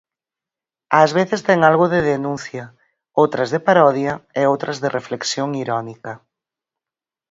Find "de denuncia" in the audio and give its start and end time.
1.93-2.63